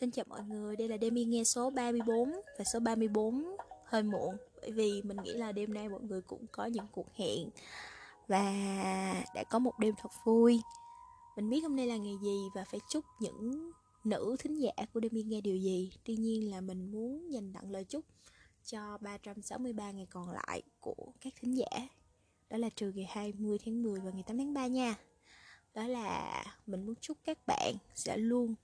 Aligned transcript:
Xin 0.00 0.10
chào 0.10 0.24
mọi 0.28 0.42
người, 0.44 0.76
đây 0.76 0.88
là 0.88 0.96
Demi 1.00 1.24
nghe 1.24 1.44
số 1.44 1.70
34 1.70 2.32
Và 2.58 2.64
số 2.64 2.80
34 2.80 3.56
hơi 3.84 4.02
muộn. 4.02 4.36
Bởi 4.60 4.72
vì 4.72 5.02
mình 5.02 5.16
nghĩ 5.24 5.32
là 5.32 5.52
đêm 5.52 5.74
nay 5.74 5.88
mọi 5.88 6.00
người 6.00 6.20
cũng 6.20 6.46
có 6.52 6.66
những 6.66 6.86
cuộc 6.92 7.06
hẹn 7.14 7.50
Và 8.28 8.52
đã 9.34 9.44
có 9.50 9.58
một 9.58 9.78
đêm 9.78 9.94
thật 9.98 10.08
vui. 10.24 10.60
Mình 11.36 11.50
biết 11.50 11.60
hôm 11.60 11.76
nay 11.76 11.86
là 11.86 11.96
ngày 11.96 12.16
gì 12.22 12.38
và 12.54 12.64
phải 12.64 12.80
chúc 12.90 13.04
những 13.20 13.72
nữ 14.04 14.36
thính 14.38 14.60
giả 14.60 14.72
của 14.94 15.00
Demi 15.00 15.22
nghe 15.22 15.40
điều 15.40 15.56
gì. 15.56 15.92
Tuy 16.04 16.16
nhiên 16.16 16.50
là 16.50 16.60
mình 16.60 16.92
muốn 16.92 17.32
dành 17.32 17.52
tặng 17.52 17.70
lời 17.70 17.84
chúc 17.84 18.04
cho 18.64 18.98
363 19.00 19.90
ngày 19.90 20.06
còn 20.10 20.30
lại 20.30 20.62
của 20.80 21.12
các 21.20 21.32
thính 21.40 21.56
giả. 21.56 21.88
Đó 22.50 22.58
là 22.58 22.68
trừ 22.76 22.92
ngày 22.94 23.06
20 23.10 23.58
tháng 23.64 23.82
10 23.82 24.00
và 24.00 24.10
ngày 24.10 24.22
8 24.26 24.38
tháng 24.38 24.54
3 24.54 24.66
nha. 24.66 24.94
Đó 25.74 25.86
là 25.86 26.44
mình 26.66 26.86
muốn 26.86 26.94
chúc 27.00 27.18
các 27.24 27.38
bạn 27.46 27.74
sẽ 27.94 28.16
luôn 28.16 28.54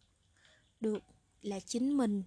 được 0.81 1.03
là 1.45 1.61
chính 1.61 1.97
mình. 1.97 2.23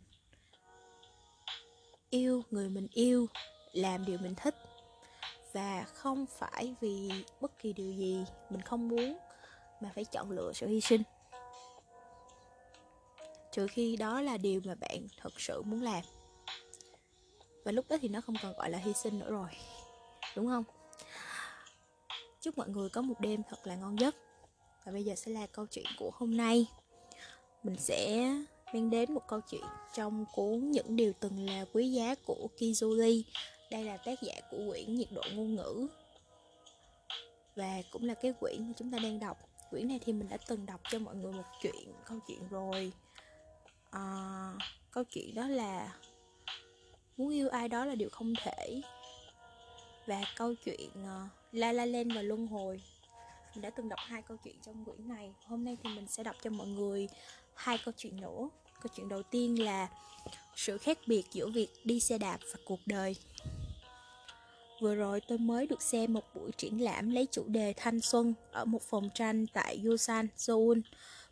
Yêu 2.10 2.44
người 2.52 2.70
mình 2.70 2.88
yêu, 2.92 3.28
làm 3.74 4.06
điều 4.06 4.18
mình 4.18 4.36
thích. 4.36 4.56
Và 5.54 5.84
không 5.84 6.26
phải 6.26 6.76
vì 6.82 7.12
bất 7.42 7.60
kỳ 7.60 7.74
điều 7.74 7.94
gì 7.94 8.26
mình 8.50 8.62
không 8.62 8.88
muốn 8.88 9.18
mà 9.82 9.92
phải 9.96 10.06
chọn 10.06 10.32
lựa 10.32 10.52
sự 10.54 10.68
hy 10.68 10.82
sinh. 10.82 11.02
Trừ 13.52 13.68
khi 13.68 13.96
đó 13.96 14.22
là 14.22 14.38
điều 14.38 14.62
mà 14.66 14.76
bạn 14.76 15.08
thật 15.18 15.42
sự 15.42 15.62
muốn 15.62 15.82
làm. 15.82 16.04
Và 17.66 17.72
lúc 17.72 17.86
đó 17.90 17.98
thì 18.02 18.08
nó 18.08 18.22
không 18.22 18.36
còn 18.44 18.54
gọi 18.54 18.70
là 18.70 18.78
hy 18.78 18.94
sinh 18.94 19.20
nữa 19.20 19.32
rồi. 19.32 19.50
Đúng 20.36 20.48
không? 20.48 20.64
Chúc 22.42 22.58
mọi 22.58 22.70
người 22.70 22.90
có 22.90 23.02
một 23.02 23.20
đêm 23.20 23.42
thật 23.50 23.68
là 23.68 23.76
ngon 23.76 24.00
giấc. 24.00 24.16
Và 24.86 24.92
bây 24.92 25.04
giờ 25.04 25.16
sẽ 25.16 25.32
là 25.32 25.48
câu 25.48 25.66
chuyện 25.72 25.86
của 26.00 26.12
hôm 26.14 26.38
nay. 26.38 26.68
Mình 27.64 27.76
sẽ 27.78 28.32
mang 28.74 28.90
đến 28.90 29.14
một 29.14 29.28
câu 29.28 29.42
chuyện 29.42 29.64
trong 29.94 30.26
cuốn 30.34 30.72
Những 30.72 30.96
điều 30.96 31.14
từng 31.20 31.50
là 31.50 31.66
quý 31.74 31.92
giá 31.92 32.16
của 32.26 32.48
Kizuli. 32.58 33.24
Đây 33.72 33.84
là 33.84 33.98
tác 33.98 34.22
giả 34.22 34.34
của 34.52 34.58
quyển 34.70 34.96
Nhiệt 34.96 35.08
độ 35.12 35.22
ngôn 35.34 35.56
ngữ 35.56 35.88
và 37.56 37.82
cũng 37.92 38.04
là 38.04 38.14
cái 38.14 38.34
quyển 38.40 38.68
mà 38.68 38.74
chúng 38.78 38.92
ta 38.92 39.00
đang 39.04 39.20
đọc. 39.20 39.38
Quyển 39.70 39.88
này 39.88 40.00
thì 40.06 40.14
mình 40.14 40.30
đã 40.30 40.38
từng 40.48 40.66
đọc 40.66 40.82
cho 40.90 41.00
mọi 41.00 41.16
người 41.16 41.32
một 41.32 41.46
chuyện, 41.62 41.94
câu 42.06 42.20
chuyện 42.28 42.48
rồi. 42.50 42.92
À, 43.92 44.54
câu 44.92 45.04
chuyện 45.04 45.36
đó 45.36 45.48
là 45.48 45.98
muốn 47.18 47.30
yêu 47.30 47.50
ai 47.50 47.70
đó 47.70 47.86
là 47.86 47.96
điều 47.96 48.10
không 48.10 48.34
thể 48.44 48.82
và 50.06 50.22
câu 50.38 50.54
chuyện 50.66 50.90
uh, 50.90 51.32
La 51.52 51.72
La 51.72 51.86
Land 51.86 52.16
và 52.16 52.22
Luân 52.22 52.48
Hồi 52.48 52.82
mình 53.56 53.62
đã 53.62 53.70
từng 53.70 53.90
đọc 53.90 54.00
hai 54.02 54.22
câu 54.22 54.38
chuyện 54.44 54.56
trong 54.66 54.86
quyển 54.86 55.08
này 55.08 55.34
hôm 55.46 55.64
nay 55.64 55.78
thì 55.84 55.90
mình 55.96 56.08
sẽ 56.08 56.24
đọc 56.24 56.36
cho 56.44 56.50
mọi 56.50 56.68
người 56.68 57.08
hai 57.58 57.78
câu 57.86 57.94
chuyện 57.98 58.22
nữa. 58.22 58.50
Câu 58.82 58.92
chuyện 58.96 59.10
đầu 59.10 59.24
tiên 59.24 59.64
là 59.64 59.88
sự 60.56 60.78
khác 60.78 60.98
biệt 61.08 61.24
giữa 61.32 61.48
việc 61.48 61.68
đi 61.84 62.00
xe 62.00 62.18
đạp 62.18 62.38
và 62.54 62.60
cuộc 62.66 62.80
đời. 62.86 63.16
Vừa 64.82 64.96
rồi 64.96 65.22
tôi 65.22 65.38
mới 65.38 65.68
được 65.68 65.82
xem 65.82 66.14
một 66.14 66.24
buổi 66.36 66.52
triển 66.58 66.82
lãm 66.82 67.10
lấy 67.10 67.28
chủ 67.32 67.44
đề 67.48 67.74
thanh 67.78 68.02
xuân 68.02 68.34
ở 68.52 68.66
một 68.66 68.82
phòng 68.82 69.10
tranh 69.14 69.46
tại 69.54 69.82
Yusan, 69.86 70.28
Seoul. 70.36 70.80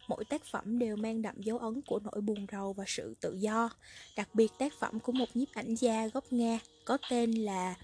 Mỗi 0.08 0.26
tác 0.26 0.46
phẩm 0.46 0.80
đều 0.80 0.96
mang 0.96 1.22
đậm 1.22 1.42
dấu 1.42 1.58
ấn 1.58 1.82
của 1.82 2.00
nỗi 2.04 2.22
buồn 2.22 2.46
rầu 2.52 2.74
và 2.74 2.84
sự 2.88 3.16
tự 3.22 3.34
do. 3.40 3.70
Đặc 4.16 4.30
biệt 4.34 4.52
tác 4.60 4.74
phẩm 4.80 5.00
của 5.00 5.12
một 5.12 5.30
nhiếp 5.34 5.48
ảnh 5.54 5.76
gia 5.76 6.08
gốc 6.08 6.34
nga 6.34 6.60
có 6.86 6.98
tên 7.10 7.32
là 7.32 7.76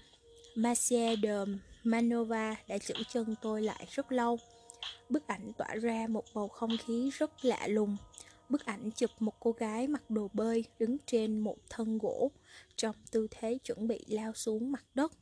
Marcia 0.54 1.16
de 1.22 1.44
Manova 1.84 2.56
đã 2.68 2.78
giữ 2.78 2.94
chân 3.12 3.34
tôi 3.42 3.62
lại 3.62 3.86
rất 3.90 4.12
lâu. 4.12 4.38
Bức 5.08 5.26
ảnh 5.26 5.52
tỏa 5.58 5.74
ra 5.74 6.06
một 6.08 6.24
bầu 6.34 6.48
không 6.48 6.76
khí 6.86 7.10
rất 7.18 7.44
lạ 7.44 7.66
lùng. 7.66 7.96
Bức 8.52 8.66
ảnh 8.66 8.90
chụp 8.90 9.10
một 9.20 9.40
cô 9.40 9.52
gái 9.52 9.88
mặc 9.88 10.10
đồ 10.10 10.30
bơi 10.32 10.64
đứng 10.78 10.96
trên 11.06 11.38
một 11.38 11.56
thân 11.70 11.98
gỗ 11.98 12.30
trong 12.76 12.96
tư 13.10 13.28
thế 13.30 13.58
chuẩn 13.64 13.88
bị 13.88 14.04
lao 14.08 14.32
xuống 14.34 14.72
mặt 14.72 14.84
đất. 14.94 15.12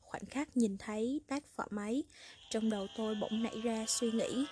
Khoảnh 0.00 0.26
khắc 0.26 0.56
nhìn 0.56 0.76
thấy 0.78 1.20
tác 1.28 1.42
phẩm 1.56 1.68
ấy, 1.76 2.04
trong 2.50 2.70
đầu 2.70 2.86
tôi 2.96 3.14
bỗng 3.14 3.42
nảy 3.42 3.60
ra 3.60 3.84
suy 3.88 4.10
nghĩ. 4.12 4.44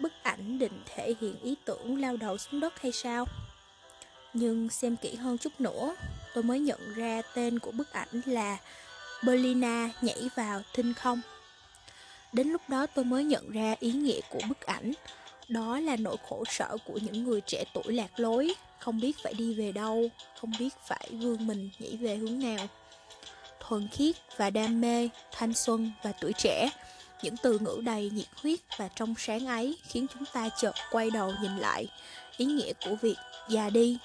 Bức 0.00 0.12
ảnh 0.22 0.58
định 0.58 0.82
thể 0.86 1.14
hiện 1.20 1.40
ý 1.42 1.54
tưởng 1.64 2.00
lao 2.00 2.16
đầu 2.16 2.38
xuống 2.38 2.60
đất 2.60 2.80
hay 2.80 2.92
sao? 2.92 3.26
Nhưng 4.34 4.68
xem 4.68 4.96
kỹ 4.96 5.14
hơn 5.14 5.38
chút 5.38 5.60
nữa, 5.60 5.96
tôi 6.34 6.44
mới 6.44 6.60
nhận 6.60 6.94
ra 6.94 7.22
tên 7.34 7.58
của 7.58 7.72
bức 7.72 7.92
ảnh 7.92 8.20
là 8.26 8.58
Berlina 9.24 9.90
nhảy 10.02 10.28
vào 10.36 10.62
thinh 10.74 10.94
không. 10.94 11.20
Đến 12.32 12.48
lúc 12.48 12.62
đó 12.68 12.86
tôi 12.86 13.04
mới 13.04 13.24
nhận 13.24 13.50
ra 13.50 13.74
ý 13.80 13.92
nghĩa 13.92 14.20
của 14.30 14.40
bức 14.48 14.60
ảnh 14.60 14.92
đó 15.48 15.80
là 15.80 15.96
nỗi 15.96 16.16
khổ 16.28 16.44
sở 16.48 16.76
của 16.86 16.98
những 17.02 17.24
người 17.24 17.40
trẻ 17.40 17.64
tuổi 17.74 17.94
lạc 17.94 18.20
lối, 18.20 18.54
không 18.78 19.00
biết 19.00 19.16
phải 19.22 19.34
đi 19.34 19.54
về 19.54 19.72
đâu, 19.72 20.08
không 20.40 20.52
biết 20.58 20.74
phải 20.86 21.08
vươn 21.10 21.46
mình 21.46 21.70
nhảy 21.78 21.96
về 21.96 22.16
hướng 22.16 22.38
nào. 22.38 22.66
Thuần 23.60 23.88
khiết 23.88 24.16
và 24.36 24.50
đam 24.50 24.80
mê, 24.80 25.08
thanh 25.32 25.54
xuân 25.54 25.92
và 26.02 26.12
tuổi 26.12 26.32
trẻ, 26.32 26.70
những 27.22 27.36
từ 27.42 27.58
ngữ 27.58 27.80
đầy 27.84 28.10
nhiệt 28.10 28.26
huyết 28.42 28.58
và 28.78 28.88
trong 28.88 29.14
sáng 29.18 29.46
ấy 29.46 29.76
khiến 29.82 30.06
chúng 30.14 30.24
ta 30.32 30.48
chợt 30.48 30.74
quay 30.90 31.10
đầu 31.10 31.32
nhìn 31.42 31.56
lại 31.56 31.88
ý 32.36 32.46
nghĩa 32.46 32.72
của 32.84 32.94
việc 33.02 33.16
già 33.48 33.70
đi. 33.70 33.98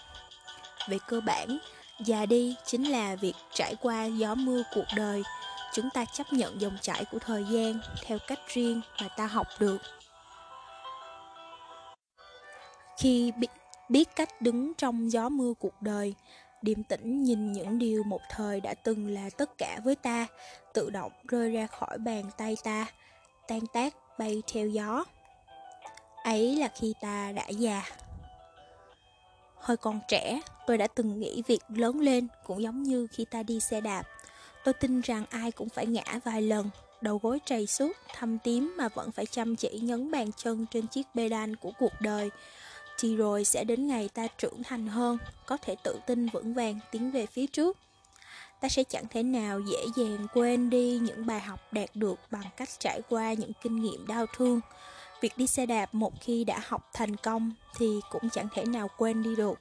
Về 0.89 0.97
cơ 1.07 1.21
bản, 1.21 1.57
già 2.05 2.25
đi 2.25 2.55
chính 2.65 2.83
là 2.83 3.15
việc 3.15 3.35
trải 3.53 3.75
qua 3.81 4.05
gió 4.05 4.35
mưa 4.35 4.63
cuộc 4.73 4.85
đời. 4.95 5.23
Chúng 5.73 5.89
ta 5.89 6.05
chấp 6.05 6.33
nhận 6.33 6.61
dòng 6.61 6.77
chảy 6.81 7.05
của 7.05 7.19
thời 7.19 7.45
gian 7.49 7.79
theo 8.03 8.17
cách 8.27 8.39
riêng 8.47 8.81
mà 9.01 9.07
ta 9.07 9.25
học 9.27 9.47
được 9.59 9.77
khi 13.01 13.31
biết, 13.37 13.47
biết 13.89 14.15
cách 14.15 14.41
đứng 14.41 14.73
trong 14.73 15.11
gió 15.11 15.29
mưa 15.29 15.53
cuộc 15.59 15.81
đời. 15.81 16.15
Điềm 16.61 16.83
tĩnh 16.83 17.23
nhìn 17.23 17.51
những 17.51 17.79
điều 17.79 18.03
một 18.03 18.21
thời 18.29 18.61
đã 18.61 18.73
từng 18.73 19.07
là 19.07 19.29
tất 19.37 19.57
cả 19.57 19.79
với 19.83 19.95
ta 19.95 20.27
tự 20.73 20.89
động 20.89 21.11
rơi 21.27 21.51
ra 21.51 21.67
khỏi 21.67 21.97
bàn 21.97 22.23
tay 22.37 22.57
ta 22.63 22.85
tan 23.47 23.67
tác 23.73 23.93
bay 24.17 24.41
theo 24.53 24.67
gió. 24.67 25.05
Ấy 26.23 26.55
là 26.55 26.67
khi 26.79 26.93
ta 27.01 27.31
đã 27.31 27.47
già. 27.47 27.83
Hồi 29.55 29.77
còn 29.77 29.99
trẻ 30.07 30.41
tôi 30.67 30.77
đã 30.77 30.87
từng 30.87 31.19
nghĩ 31.19 31.43
việc 31.47 31.61
lớn 31.67 31.99
lên 31.99 32.27
cũng 32.45 32.61
giống 32.61 32.83
như 32.83 33.07
khi 33.11 33.25
ta 33.25 33.43
đi 33.43 33.59
xe 33.59 33.81
đạp. 33.81 34.03
Tôi 34.63 34.73
tin 34.73 35.01
rằng 35.01 35.25
ai 35.29 35.51
cũng 35.51 35.69
phải 35.69 35.85
ngã 35.85 36.19
vài 36.23 36.41
lần 36.41 36.69
đầu 37.01 37.19
gối 37.23 37.39
trầy 37.45 37.67
suốt 37.67 37.91
thâm 38.15 38.39
tím 38.39 38.73
mà 38.77 38.89
vẫn 38.89 39.11
phải 39.11 39.25
chăm 39.25 39.55
chỉ 39.55 39.79
nhấn 39.79 40.11
bàn 40.11 40.31
chân 40.37 40.65
trên 40.71 40.87
chiếc 40.87 41.07
pedal 41.15 41.53
của 41.61 41.71
cuộc 41.79 41.93
đời 41.99 42.29
thì 43.01 43.15
rồi 43.15 43.43
sẽ 43.43 43.63
đến 43.63 43.87
ngày 43.87 44.09
ta 44.13 44.27
trưởng 44.37 44.63
thành 44.63 44.87
hơn, 44.87 45.17
có 45.45 45.57
thể 45.57 45.75
tự 45.83 45.99
tin 46.05 46.27
vững 46.27 46.53
vàng 46.53 46.79
tiến 46.91 47.11
về 47.11 47.25
phía 47.25 47.47
trước. 47.47 47.77
Ta 48.61 48.69
sẽ 48.69 48.83
chẳng 48.83 49.05
thể 49.09 49.23
nào 49.23 49.59
dễ 49.59 49.85
dàng 49.95 50.27
quên 50.33 50.69
đi 50.69 50.99
những 51.01 51.25
bài 51.25 51.39
học 51.39 51.59
đạt 51.73 51.89
được 51.95 52.19
bằng 52.31 52.45
cách 52.57 52.69
trải 52.79 53.01
qua 53.09 53.33
những 53.33 53.51
kinh 53.63 53.81
nghiệm 53.81 54.07
đau 54.07 54.25
thương. 54.35 54.59
Việc 55.21 55.37
đi 55.37 55.47
xe 55.47 55.65
đạp 55.65 55.95
một 55.95 56.13
khi 56.21 56.43
đã 56.43 56.59
học 56.63 56.89
thành 56.93 57.15
công 57.15 57.51
thì 57.77 57.99
cũng 58.11 58.29
chẳng 58.29 58.47
thể 58.53 58.65
nào 58.65 58.87
quên 58.97 59.23
đi 59.23 59.35
được. 59.35 59.59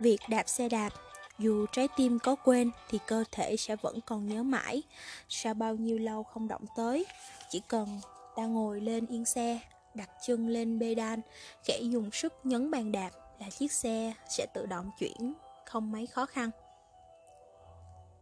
Việc 0.00 0.20
đạp 0.28 0.48
xe 0.48 0.68
đạp, 0.68 0.90
dù 1.38 1.66
trái 1.72 1.88
tim 1.96 2.18
có 2.18 2.34
quên 2.34 2.70
thì 2.90 2.98
cơ 3.06 3.24
thể 3.32 3.56
sẽ 3.56 3.76
vẫn 3.76 4.00
còn 4.00 4.28
nhớ 4.28 4.42
mãi. 4.42 4.82
Sau 5.28 5.54
bao 5.54 5.74
nhiêu 5.74 5.98
lâu 5.98 6.22
không 6.22 6.48
động 6.48 6.64
tới, 6.76 7.06
chỉ 7.50 7.60
cần 7.68 8.00
ta 8.36 8.46
ngồi 8.46 8.80
lên 8.80 9.06
yên 9.06 9.24
xe 9.24 9.60
đặt 9.94 10.10
chân 10.26 10.48
lên 10.48 10.80
pedal, 10.80 11.20
khẽ 11.64 11.80
dùng 11.80 12.10
sức 12.10 12.32
nhấn 12.44 12.70
bàn 12.70 12.92
đạp 12.92 13.10
là 13.40 13.50
chiếc 13.50 13.72
xe 13.72 14.14
sẽ 14.28 14.46
tự 14.54 14.66
động 14.66 14.90
chuyển, 14.98 15.34
không 15.66 15.92
mấy 15.92 16.06
khó 16.06 16.26
khăn. 16.26 16.50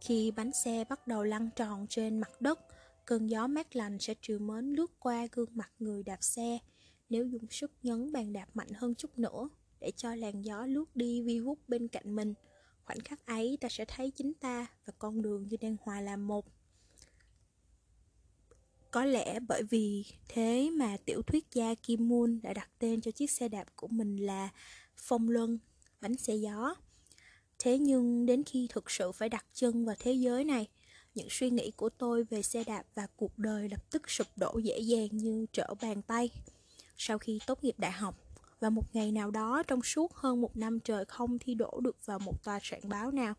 Khi 0.01 0.31
bánh 0.31 0.51
xe 0.51 0.83
bắt 0.89 1.07
đầu 1.07 1.23
lăn 1.23 1.49
tròn 1.55 1.87
trên 1.89 2.19
mặt 2.19 2.41
đất, 2.41 2.59
cơn 3.05 3.27
gió 3.27 3.47
mát 3.47 3.75
lành 3.75 3.99
sẽ 3.99 4.13
trừ 4.21 4.39
mến 4.39 4.65
lướt 4.65 4.91
qua 4.99 5.27
gương 5.31 5.49
mặt 5.53 5.71
người 5.79 6.03
đạp 6.03 6.17
xe. 6.21 6.57
Nếu 7.09 7.25
dùng 7.25 7.47
sức 7.49 7.71
nhấn 7.83 8.11
bàn 8.11 8.33
đạp 8.33 8.47
mạnh 8.53 8.69
hơn 8.75 8.95
chút 8.95 9.19
nữa, 9.19 9.49
để 9.79 9.91
cho 9.95 10.15
làn 10.15 10.41
gió 10.41 10.65
lướt 10.65 10.95
đi 10.95 11.21
vi 11.21 11.39
vút 11.39 11.59
bên 11.67 11.87
cạnh 11.87 12.15
mình, 12.15 12.33
khoảnh 12.85 12.99
khắc 12.99 13.25
ấy 13.25 13.57
ta 13.61 13.69
sẽ 13.71 13.85
thấy 13.85 14.11
chính 14.11 14.33
ta 14.33 14.67
và 14.85 14.93
con 14.99 15.21
đường 15.21 15.47
như 15.47 15.57
đang 15.61 15.75
hòa 15.81 16.01
làm 16.01 16.27
một. 16.27 16.45
Có 18.91 19.05
lẽ 19.05 19.39
bởi 19.39 19.63
vì 19.63 20.05
thế 20.29 20.69
mà 20.69 20.97
tiểu 21.05 21.21
thuyết 21.21 21.45
gia 21.53 21.75
Kim 21.75 22.09
Moon 22.09 22.39
đã 22.43 22.53
đặt 22.53 22.69
tên 22.79 23.01
cho 23.01 23.11
chiếc 23.11 23.31
xe 23.31 23.47
đạp 23.47 23.65
của 23.75 23.87
mình 23.87 24.25
là 24.25 24.49
Phong 24.97 25.29
Luân, 25.29 25.59
bánh 26.01 26.17
xe 26.17 26.35
gió. 26.35 26.75
Thế 27.59 27.77
nhưng 27.77 28.25
đến 28.25 28.43
khi 28.43 28.67
thực 28.69 28.91
sự 28.91 29.11
phải 29.11 29.29
đặt 29.29 29.45
chân 29.53 29.85
vào 29.85 29.95
thế 29.99 30.13
giới 30.13 30.43
này, 30.43 30.67
những 31.15 31.27
suy 31.29 31.49
nghĩ 31.49 31.71
của 31.71 31.89
tôi 31.89 32.23
về 32.23 32.41
xe 32.41 32.63
đạp 32.63 32.83
và 32.95 33.07
cuộc 33.15 33.37
đời 33.37 33.69
lập 33.69 33.91
tức 33.91 34.09
sụp 34.09 34.27
đổ 34.35 34.57
dễ 34.63 34.79
dàng 34.79 35.07
như 35.11 35.45
trở 35.53 35.73
bàn 35.81 36.01
tay. 36.01 36.29
Sau 36.97 37.17
khi 37.17 37.39
tốt 37.47 37.63
nghiệp 37.63 37.75
đại 37.77 37.91
học, 37.91 38.15
và 38.59 38.69
một 38.69 38.95
ngày 38.95 39.11
nào 39.11 39.31
đó 39.31 39.63
trong 39.67 39.81
suốt 39.81 40.13
hơn 40.13 40.41
một 40.41 40.57
năm 40.57 40.79
trời 40.79 41.05
không 41.05 41.39
thi 41.39 41.53
đổ 41.53 41.79
được 41.83 42.05
vào 42.05 42.19
một 42.19 42.43
tòa 42.43 42.59
soạn 42.63 42.81
báo 42.89 43.11
nào, 43.11 43.33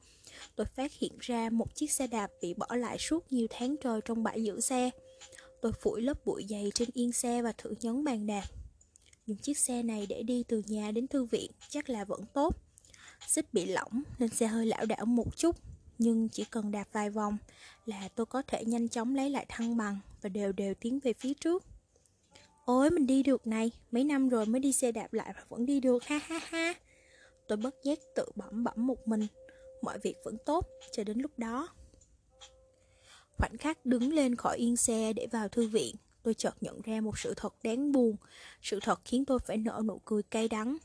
tôi 0.57 0.67
phát 0.67 0.93
hiện 0.93 1.13
ra 1.21 1.51
một 1.51 1.75
chiếc 1.75 1.93
xe 1.93 2.07
đạp 2.07 2.31
bị 2.43 2.55
bỏ 2.55 2.77
lại 2.77 2.99
suốt 2.99 3.33
nhiều 3.33 3.47
tháng 3.51 3.77
trời 3.83 4.01
trong 4.05 4.23
bãi 4.23 4.45
giữ 4.45 4.61
xe. 4.61 4.91
Tôi 5.63 5.73
phủi 5.73 6.03
lớp 6.03 6.27
bụi 6.27 6.47
dày 6.49 6.73
trên 6.75 6.89
yên 6.93 7.13
xe 7.13 7.43
và 7.43 7.53
thử 7.59 7.75
nhấn 7.81 8.05
bàn 8.05 8.27
đạp. 8.27 8.45
những 9.27 9.39
chiếc 9.39 9.59
xe 9.59 9.83
này 9.83 10.07
để 10.09 10.23
đi 10.23 10.45
từ 10.49 10.63
nhà 10.67 10.91
đến 10.91 11.09
thư 11.09 11.25
viện 11.25 11.51
chắc 11.69 11.91
là 11.91 12.05
vẫn 12.05 12.21
tốt. 12.35 12.57
Xích 13.27 13.55
bị 13.55 13.67
lỏng 13.67 14.03
nên 14.19 14.29
xe 14.29 14.47
hơi 14.47 14.67
lảo 14.67 14.87
đảo 14.87 15.07
một 15.07 15.37
chút, 15.37 15.57
Nhưng 15.99 16.29
chỉ 16.29 16.45
cần 16.45 16.71
đạp 16.71 16.85
vài 16.93 17.11
vòng 17.11 17.39
là 17.87 18.09
tôi 18.15 18.27
có 18.27 18.43
thể 18.43 18.65
nhanh 18.65 18.89
chóng 18.89 19.15
lấy 19.15 19.31
lại 19.31 19.47
thăng 19.49 19.77
bằng 19.77 19.99
Và 20.23 20.29
đều 20.29 20.53
đều 20.53 20.75
tiến 20.75 20.99
về 21.03 21.13
phía 21.13 21.35
trước 21.35 21.65
Ôi, 22.65 22.91
mình 22.91 23.07
đi 23.07 23.23
được 23.23 23.47
này, 23.47 23.71
Mấy 23.91 24.05
năm 24.05 24.29
rồi 24.29 24.47
mới 24.47 24.61
đi 24.61 24.73
xe 24.73 24.93
đạp 24.93 25.13
lại 25.13 25.33
mà 25.35 25.45
vẫn 25.49 25.67
đi 25.67 25.81
được, 25.81 26.05
ha 26.05 26.19
ha 26.19 26.39
ha 26.43 26.75
Tôi 27.49 27.57
bất 27.57 27.75
giác 27.85 27.99
tự 28.15 28.27
bẩm 28.35 28.65
bẩm 28.65 28.87
một 28.87 29.09
mình, 29.09 29.27
Mọi 29.83 29.99
việc 29.99 30.15
vẫn 30.25 30.37
tốt 30.47 30.69
cho 30.93 31.05
đến 31.05 31.19
lúc 31.19 31.39
đó 31.39 31.69
Khoảnh 33.43 33.59
khắc 33.59 33.87
đứng 33.87 34.13
lên 34.13 34.37
khỏi 34.37 34.57
yên 34.57 34.77
xe 34.77 35.13
để 35.13 35.27
vào 35.27 35.49
thư 35.49 35.69
viện 35.69 35.97
Tôi 36.23 36.35
chợt 36.35 36.55
nhận 36.61 36.81
ra 36.81 37.01
một 37.01 37.19
sự 37.19 37.35
thật 37.37 37.55
đáng 37.63 37.93
buồn. 37.93 38.17
Sự 38.63 38.81
thật 38.83 39.01
khiến 39.05 39.25
tôi 39.25 39.39
phải 39.39 39.57
nở 39.57 39.83
nụ 39.85 40.01
cười 40.05 40.23
cay 40.23 40.49
đắng. 40.49 40.77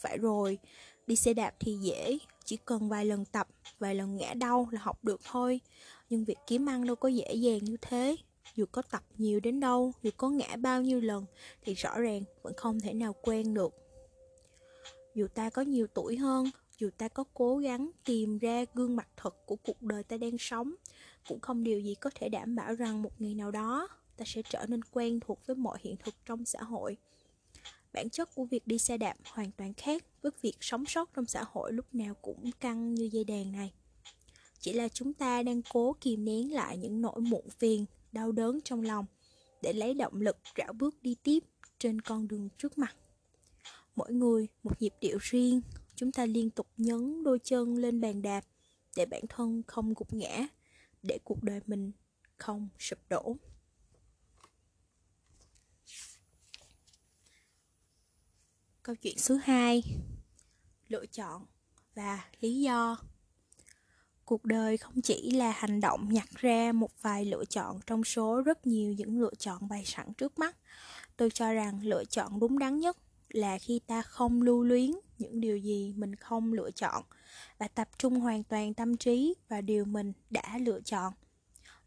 Phải 0.00 0.18
rồi, 0.18 0.58
đi 1.06 1.16
xe 1.16 1.34
đạp 1.34 1.54
thì 1.60 1.76
dễ 1.82 2.18
Chỉ 2.44 2.56
cần 2.56 2.88
vài 2.88 3.04
lần 3.04 3.24
tập, 3.24 3.48
vài 3.78 3.94
lần 3.94 4.16
ngã 4.16 4.34
đau 4.34 4.68
là 4.72 4.80
học 4.80 5.04
được 5.04 5.20
thôi. 5.30 5.60
Nhưng 6.10 6.24
việc 6.24 6.38
kiếm 6.46 6.68
ăn 6.68 6.86
đâu 6.86 6.96
có 6.96 7.08
dễ 7.08 7.34
dàng 7.34 7.64
như 7.64 7.76
thế. 7.80 8.16
Dù 8.54 8.64
có 8.72 8.82
tập 8.82 9.02
nhiều 9.18 9.40
đến 9.40 9.60
đâu, 9.60 9.92
dù 10.02 10.10
có 10.16 10.30
ngã 10.30 10.56
bao 10.56 10.82
nhiêu 10.82 11.00
lần 11.00 11.24
thì 11.62 11.74
rõ 11.74 11.98
ràng 11.98 12.22
vẫn 12.42 12.54
không 12.56 12.80
thể 12.80 12.92
nào 12.92 13.14
quen 13.22 13.54
được. 13.54 13.74
Dù 15.14 15.26
ta 15.34 15.50
có 15.50 15.62
nhiều 15.62 15.86
tuổi 15.94 16.16
hơn, 16.16 16.50
dù 16.78 16.90
ta 16.98 17.08
có 17.08 17.24
cố 17.34 17.58
gắng 17.58 17.90
tìm 18.04 18.38
ra 18.38 18.64
gương 18.74 18.96
mặt 18.96 19.08
thật 19.16 19.46
của 19.46 19.56
cuộc 19.56 19.82
đời 19.82 20.02
ta 20.02 20.16
đang 20.16 20.38
sống, 20.38 20.74
cũng 21.28 21.40
không 21.40 21.64
điều 21.64 21.80
gì 21.80 21.94
có 21.94 22.10
thể 22.14 22.28
đảm 22.28 22.56
bảo 22.56 22.74
rằng 22.74 23.02
một 23.02 23.20
ngày 23.20 23.34
nào 23.34 23.50
đó 23.50 23.88
ta 24.16 24.24
sẽ 24.26 24.42
trở 24.50 24.66
nên 24.68 24.84
quen 24.84 25.20
thuộc 25.20 25.46
với 25.46 25.56
mọi 25.56 25.78
hiện 25.80 25.96
thực 26.04 26.14
trong 26.24 26.44
xã 26.44 26.62
hội. 26.62 26.96
Bản 27.92 28.10
chất 28.10 28.34
của 28.34 28.44
việc 28.44 28.66
đi 28.66 28.78
xe 28.78 28.96
đạp 28.96 29.14
hoàn 29.24 29.50
toàn 29.52 29.74
khác 29.74 30.04
với 30.22 30.32
việc 30.42 30.56
sống 30.60 30.84
sót 30.86 31.10
trong 31.14 31.26
xã 31.26 31.44
hội 31.46 31.72
lúc 31.72 31.94
nào 31.94 32.14
cũng 32.14 32.50
căng 32.60 32.94
như 32.94 33.08
dây 33.12 33.24
đàn 33.24 33.52
này. 33.52 33.72
Chỉ 34.60 34.72
là 34.72 34.88
chúng 34.88 35.14
ta 35.14 35.42
đang 35.42 35.62
cố 35.72 35.96
kìm 36.00 36.24
nén 36.24 36.54
lại 36.54 36.76
những 36.76 37.00
nỗi 37.00 37.20
muộn 37.20 37.44
phiền 37.58 37.84
đau 38.12 38.32
đớn 38.32 38.60
trong 38.64 38.82
lòng 38.82 39.06
để 39.62 39.72
lấy 39.72 39.94
động 39.94 40.20
lực 40.20 40.36
rảo 40.58 40.72
bước 40.72 41.02
đi 41.02 41.16
tiếp 41.22 41.38
trên 41.78 42.00
con 42.00 42.28
đường 42.28 42.48
trước 42.58 42.78
mặt. 42.78 42.96
Mỗi 43.96 44.12
người 44.12 44.48
một 44.62 44.82
nhịp 44.82 44.94
điệu 45.00 45.18
riêng, 45.20 45.60
chúng 45.96 46.12
ta 46.12 46.26
liên 46.26 46.50
tục 46.50 46.66
nhấn 46.76 47.22
đôi 47.22 47.38
chân 47.44 47.74
lên 47.74 48.00
bàn 48.00 48.22
đạp 48.22 48.44
để 48.96 49.06
bản 49.06 49.22
thân 49.28 49.62
không 49.66 49.94
gục 49.94 50.12
ngã, 50.12 50.46
để 51.02 51.18
cuộc 51.24 51.42
đời 51.42 51.60
mình 51.66 51.92
không 52.36 52.68
sụp 52.78 52.98
đổ. 53.08 53.36
Câu 58.82 58.94
chuyện 59.02 59.18
số 59.18 59.38
2 59.42 59.82
Lựa 60.88 61.06
chọn 61.06 61.46
và 61.94 62.24
lý 62.40 62.60
do 62.60 62.96
cuộc 64.24 64.44
đời 64.44 64.76
không 64.76 65.00
chỉ 65.02 65.30
là 65.30 65.50
hành 65.50 65.80
động 65.80 66.08
nhặt 66.12 66.28
ra 66.34 66.72
một 66.72 66.90
vài 67.02 67.24
lựa 67.24 67.44
chọn 67.44 67.80
trong 67.86 68.04
số 68.04 68.42
rất 68.42 68.66
nhiều 68.66 68.92
những 68.92 69.20
lựa 69.20 69.34
chọn 69.38 69.68
bày 69.68 69.84
sẵn 69.84 70.14
trước 70.14 70.38
mắt 70.38 70.56
tôi 71.16 71.30
cho 71.30 71.52
rằng 71.52 71.80
lựa 71.82 72.04
chọn 72.04 72.40
đúng 72.40 72.58
đắn 72.58 72.80
nhất 72.80 72.96
là 73.28 73.58
khi 73.58 73.80
ta 73.86 74.02
không 74.02 74.42
lưu 74.42 74.62
luyến 74.62 74.90
những 75.18 75.40
điều 75.40 75.56
gì 75.56 75.94
mình 75.96 76.14
không 76.14 76.52
lựa 76.52 76.70
chọn. 76.70 77.04
Và 77.58 77.68
tập 77.68 77.88
trung 77.98 78.20
hoàn 78.20 78.42
toàn 78.42 78.74
tâm 78.74 78.96
trí 78.96 79.34
vào 79.48 79.62
điều 79.62 79.84
mình 79.84 80.12
đã 80.30 80.58
lựa 80.58 80.80
chọn. 80.80 81.12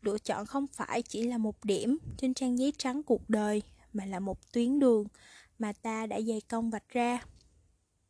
Lựa 0.02 0.18
chọn 0.18 0.46
không 0.46 0.68
phải 0.68 1.02
chỉ 1.02 1.24
là 1.24 1.38
một 1.38 1.66
điểm 1.66 1.98
trên 2.18 2.34
trang 2.34 2.60
giấy 2.60 2.74
trắng 2.78 3.04
cuộc 3.04 3.30
đời, 3.30 3.62
mà 3.94 4.06
là 4.06 4.20
một 4.20 4.52
tuyến 4.52 4.80
đường 4.80 5.08
mà 5.60 5.74
ta 5.74 6.06
đã 6.06 6.22
dày 6.22 6.42
công 6.42 6.70
vạch 6.70 6.90
ra. 6.90 7.24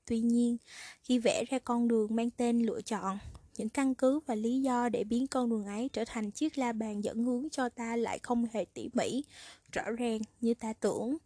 Tuy 0.05 0.19
nhiên, 0.19 0.57
khi 1.03 1.19
vẽ 1.19 1.45
ra 1.49 1.59
con 1.59 1.87
đường 1.87 2.15
mang 2.15 2.29
tên 2.29 2.61
lựa 2.61 2.81
chọn, 2.81 3.17
những 3.57 3.69
căn 3.69 3.95
cứ 3.95 4.19
và 4.25 4.35
lý 4.35 4.61
do 4.61 4.89
để 4.89 5.03
biến 5.03 5.27
con 5.27 5.49
đường 5.49 5.65
ấy 5.65 5.89
trở 5.93 6.05
thành 6.05 6.31
chiếc 6.31 6.57
la 6.57 6.71
bàn 6.71 7.03
dẫn 7.03 7.23
hướng 7.23 7.49
cho 7.49 7.69
ta 7.69 7.95
lại 7.95 8.19
không 8.19 8.47
hề 8.53 8.65
tỉ 8.65 8.89
mỉ, 8.93 9.23
rõ 9.71 9.91
ràng 9.91 10.19
như 10.41 10.53
ta 10.53 10.73
tưởng. 10.73 11.17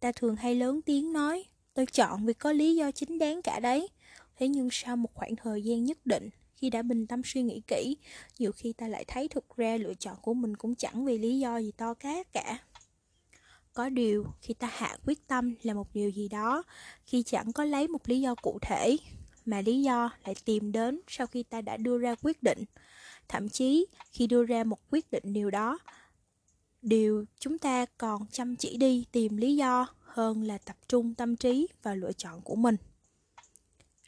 Ta 0.00 0.12
thường 0.12 0.36
hay 0.36 0.54
lớn 0.54 0.82
tiếng 0.82 1.12
nói 1.12 1.44
tôi 1.74 1.86
chọn 1.86 2.26
vì 2.26 2.32
có 2.32 2.52
lý 2.52 2.76
do 2.76 2.90
chính 2.90 3.18
đáng 3.18 3.42
cả 3.42 3.60
đấy. 3.60 3.88
Thế 4.36 4.48
nhưng 4.48 4.68
sau 4.72 4.96
một 4.96 5.14
khoảng 5.14 5.36
thời 5.36 5.62
gian 5.62 5.84
nhất 5.84 5.98
định, 6.06 6.30
khi 6.54 6.70
đã 6.70 6.82
bình 6.82 7.06
tâm 7.06 7.22
suy 7.24 7.42
nghĩ 7.42 7.62
kỹ, 7.66 7.96
nhiều 8.38 8.52
khi 8.52 8.72
ta 8.72 8.88
lại 8.88 9.04
thấy 9.08 9.28
thực 9.28 9.56
ra 9.56 9.76
lựa 9.76 9.94
chọn 9.94 10.16
của 10.22 10.34
mình 10.34 10.56
cũng 10.56 10.74
chẳng 10.74 11.04
vì 11.04 11.18
lý 11.18 11.38
do 11.38 11.58
gì 11.58 11.72
to 11.72 11.94
cát 11.94 12.32
cả. 12.32 12.58
Có 13.72 13.88
điều, 13.88 14.26
khi 14.40 14.54
ta 14.54 14.70
hạ 14.72 14.96
quyết 15.06 15.26
tâm 15.26 15.54
là 15.62 15.74
một 15.74 15.94
điều 15.94 16.10
gì 16.10 16.28
đó, 16.28 16.62
khi 17.04 17.22
chẳng 17.22 17.52
có 17.52 17.64
lấy 17.64 17.88
một 17.88 18.08
lý 18.08 18.20
do 18.20 18.34
cụ 18.34 18.58
thể, 18.62 18.96
mà 19.44 19.60
lý 19.60 19.82
do 19.82 20.10
lại 20.24 20.34
tìm 20.44 20.72
đến 20.72 21.00
sau 21.08 21.26
khi 21.26 21.42
ta 21.42 21.60
đã 21.60 21.76
đưa 21.76 21.98
ra 21.98 22.14
quyết 22.22 22.42
định. 22.42 22.64
Thậm 23.28 23.48
chí, 23.48 23.86
khi 24.12 24.26
đưa 24.26 24.44
ra 24.44 24.64
một 24.64 24.78
quyết 24.90 25.10
định 25.10 25.32
điều 25.32 25.50
đó, 25.50 25.78
điều 26.82 27.24
chúng 27.38 27.58
ta 27.58 27.86
còn 27.98 28.26
chăm 28.32 28.56
chỉ 28.56 28.76
đi 28.76 29.04
tìm 29.12 29.36
lý 29.36 29.56
do 29.56 29.86
hơn 30.14 30.42
là 30.42 30.58
tập 30.58 30.76
trung 30.88 31.14
tâm 31.14 31.36
trí 31.36 31.68
vào 31.82 31.96
lựa 31.96 32.12
chọn 32.12 32.40
của 32.40 32.56
mình. 32.56 32.76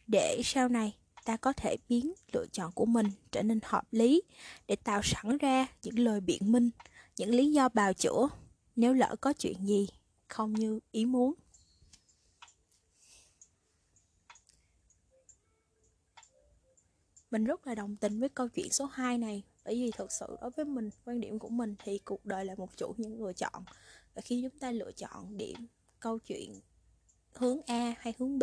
Để 0.07 0.41
sau 0.45 0.69
này 0.69 0.97
ta 1.25 1.37
có 1.37 1.53
thể 1.53 1.77
biến 1.89 2.13
lựa 2.33 2.47
chọn 2.53 2.73
của 2.73 2.87
mình 2.87 3.07
trở 3.31 3.43
nên 3.43 3.61
hợp 3.63 3.85
lý 3.91 4.23
để 4.67 4.77
tạo 4.77 5.01
sẵn 5.05 5.39
ra 5.39 5.67
những 5.83 5.99
lời 5.99 6.21
biện 6.21 6.53
minh, 6.53 6.71
những 7.17 7.31
lý 7.31 7.53
do 7.53 7.69
bào 7.69 7.93
chữa 7.93 8.29
nếu 8.77 8.93
lỡ 8.93 9.17
có 9.21 9.33
chuyện 9.33 9.67
gì 9.67 9.89
không 10.29 10.53
như 10.53 10.81
ý 10.91 11.05
muốn. 11.05 11.35
Mình 17.31 17.45
rất 17.45 17.67
là 17.67 17.75
đồng 17.75 17.97
tình 17.97 18.21
với 18.21 18.29
câu 18.29 18.49
chuyện 18.49 18.71
số 18.71 18.85
2 18.85 19.19
này, 19.19 19.43
bởi 19.65 19.75
vì 19.75 19.91
thực 19.91 20.13
sự 20.13 20.27
đối 20.41 20.51
với 20.51 20.65
mình, 20.65 20.91
quan 21.05 21.21
điểm 21.21 21.39
của 21.39 21.49
mình 21.49 21.75
thì 21.79 21.99
cuộc 21.99 22.27
đời 22.27 22.45
là 22.45 22.55
một 22.55 22.77
chuỗi 22.77 22.93
những 22.97 23.25
lựa 23.25 23.33
chọn. 23.33 23.65
Và 24.15 24.23
khi 24.23 24.43
chúng 24.43 24.59
ta 24.59 24.73
lựa 24.73 24.93
chọn 24.93 25.37
điểm 25.37 25.67
câu 26.07 26.19
chuyện 26.19 26.61
hướng 27.33 27.61
A 27.67 27.95
hay 27.99 28.15
hướng 28.19 28.39
B, 28.39 28.43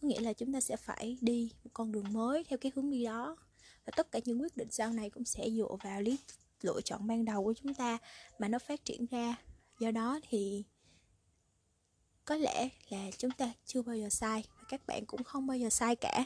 có 0.00 0.08
nghĩa 0.08 0.20
là 0.20 0.32
chúng 0.32 0.52
ta 0.52 0.60
sẽ 0.60 0.76
phải 0.76 1.18
đi 1.20 1.52
một 1.64 1.70
con 1.72 1.92
đường 1.92 2.12
mới 2.12 2.44
theo 2.44 2.58
cái 2.58 2.72
hướng 2.74 2.90
đi 2.90 3.04
đó. 3.04 3.36
Và 3.84 3.92
tất 3.96 4.10
cả 4.12 4.20
những 4.24 4.40
quyết 4.40 4.56
định 4.56 4.68
sau 4.70 4.92
này 4.92 5.10
cũng 5.10 5.24
sẽ 5.24 5.50
dựa 5.50 5.76
vào 5.82 6.02
lý 6.02 6.18
lựa 6.62 6.80
chọn 6.84 7.06
ban 7.06 7.24
đầu 7.24 7.44
của 7.44 7.54
chúng 7.54 7.74
ta 7.74 7.98
mà 8.38 8.48
nó 8.48 8.58
phát 8.58 8.84
triển 8.84 9.06
ra. 9.10 9.36
Do 9.80 9.90
đó 9.90 10.20
thì 10.28 10.64
có 12.24 12.36
lẽ 12.36 12.68
là 12.88 13.10
chúng 13.18 13.30
ta 13.30 13.52
chưa 13.66 13.82
bao 13.82 13.96
giờ 13.96 14.08
sai 14.08 14.44
và 14.56 14.64
các 14.68 14.86
bạn 14.86 15.06
cũng 15.06 15.24
không 15.24 15.46
bao 15.46 15.56
giờ 15.58 15.68
sai 15.68 15.96
cả. 15.96 16.24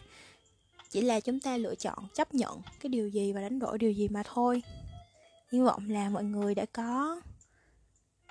Chỉ 0.91 1.01
là 1.01 1.21
chúng 1.21 1.41
ta 1.41 1.57
lựa 1.57 1.75
chọn 1.75 1.99
chấp 2.15 2.35
nhận 2.35 2.61
cái 2.81 2.91
điều 2.91 3.09
gì 3.09 3.33
và 3.33 3.41
đánh 3.41 3.59
đổi 3.59 3.79
điều 3.79 3.93
gì 3.93 4.09
mà 4.09 4.23
thôi. 4.25 4.63
Hy 5.53 5.61
vọng 5.61 5.91
là 5.91 6.09
mọi 6.09 6.25
người 6.25 6.55
đã 6.55 6.65
có 6.73 7.21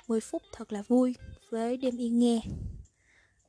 10 0.08 0.22
phút 0.22 0.41
thật 0.51 0.74
là 0.74 0.82
vui 0.82 1.15
với 1.50 1.77
đêm 1.77 1.98
yên 1.98 2.20
nghe. 2.20 2.42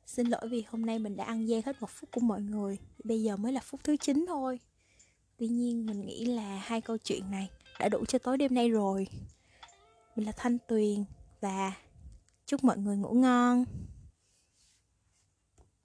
Xin 0.05 0.27
lỗi 0.27 0.49
vì 0.49 0.63
hôm 0.67 0.85
nay 0.85 0.99
mình 0.99 1.15
đã 1.15 1.23
ăn 1.23 1.47
gian 1.47 1.61
hết 1.65 1.81
một 1.81 1.89
phút 1.89 2.11
của 2.11 2.21
mọi 2.21 2.41
người. 2.41 2.77
Bây 3.03 3.21
giờ 3.21 3.37
mới 3.37 3.53
là 3.53 3.61
phút 3.63 3.79
thứ 3.83 3.97
9 3.97 4.25
thôi. 4.27 4.59
Tuy 5.37 5.47
nhiên, 5.47 5.85
mình 5.85 6.05
nghĩ 6.05 6.25
là 6.25 6.61
hai 6.63 6.81
câu 6.81 6.97
chuyện 6.97 7.31
này 7.31 7.49
đã 7.79 7.89
đủ 7.89 8.05
cho 8.05 8.19
tối 8.19 8.37
đêm 8.37 8.53
nay 8.53 8.69
rồi. 8.69 9.07
Mình 10.15 10.25
là 10.25 10.31
thanh 10.31 10.57
tuyền 10.67 11.03
và 11.41 11.73
chúc 12.45 12.63
mọi 12.63 12.77
người 12.77 12.97
ngủ 12.97 13.13
ngon. 13.13 13.65